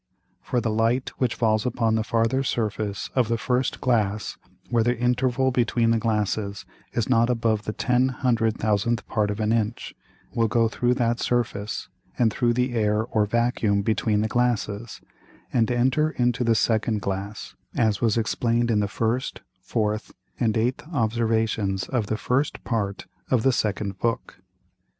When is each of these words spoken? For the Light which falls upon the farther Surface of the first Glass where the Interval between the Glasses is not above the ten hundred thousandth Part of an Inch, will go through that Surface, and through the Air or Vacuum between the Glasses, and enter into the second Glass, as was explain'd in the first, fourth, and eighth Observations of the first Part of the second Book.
For 0.41 0.59
the 0.59 0.71
Light 0.71 1.09
which 1.19 1.35
falls 1.35 1.63
upon 1.63 1.93
the 1.93 2.03
farther 2.03 2.41
Surface 2.41 3.11
of 3.13 3.27
the 3.27 3.37
first 3.37 3.79
Glass 3.81 4.35
where 4.71 4.83
the 4.83 4.97
Interval 4.97 5.51
between 5.51 5.91
the 5.91 5.99
Glasses 5.99 6.65
is 6.93 7.07
not 7.07 7.29
above 7.29 7.65
the 7.65 7.71
ten 7.71 8.07
hundred 8.09 8.57
thousandth 8.57 9.07
Part 9.07 9.29
of 9.29 9.39
an 9.39 9.51
Inch, 9.51 9.93
will 10.33 10.47
go 10.47 10.67
through 10.67 10.95
that 10.95 11.19
Surface, 11.19 11.87
and 12.17 12.33
through 12.33 12.53
the 12.53 12.73
Air 12.73 13.03
or 13.03 13.27
Vacuum 13.27 13.83
between 13.83 14.21
the 14.21 14.27
Glasses, 14.27 15.01
and 15.53 15.69
enter 15.69 16.09
into 16.09 16.43
the 16.43 16.55
second 16.55 17.01
Glass, 17.01 17.53
as 17.75 18.01
was 18.01 18.17
explain'd 18.17 18.71
in 18.71 18.79
the 18.79 18.87
first, 18.87 19.41
fourth, 19.61 20.13
and 20.39 20.57
eighth 20.57 20.81
Observations 20.91 21.83
of 21.87 22.07
the 22.07 22.17
first 22.17 22.63
Part 22.63 23.05
of 23.29 23.43
the 23.43 23.53
second 23.53 23.99
Book. 23.99 24.39